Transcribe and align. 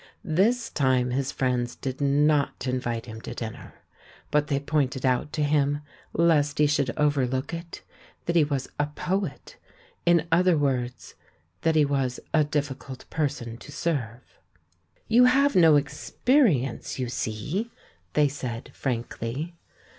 This 0.25 0.71
time 0.71 1.11
his 1.11 1.31
friends 1.31 1.75
did 1.75 2.01
not 2.01 2.65
invite 2.65 3.05
him 3.05 3.21
to 3.21 3.35
dinner, 3.35 3.75
but 4.31 4.47
they 4.47 4.59
pointed 4.59 5.05
out 5.05 5.31
to 5.33 5.43
him, 5.43 5.81
lest 6.11 6.57
he 6.57 6.65
should 6.65 6.89
overlook 6.97 7.53
it, 7.53 7.83
that 8.25 8.35
he 8.35 8.43
was 8.43 8.67
a 8.79 8.87
poet— 8.87 9.57
in 10.07 10.27
other 10.31 10.57
words, 10.57 11.13
that 11.61 11.75
he 11.75 11.85
was 11.85 12.19
a 12.33 12.43
difficult 12.43 13.07
person 13.11 13.57
to 13.57 13.71
serve. 13.71 14.21
"You 15.07 15.25
have 15.25 15.55
no 15.55 15.75
experience, 15.75 16.97
you 16.97 17.07
see," 17.07 17.69
they 18.13 18.27
said 18.27 18.71
frankly. 18.73 19.53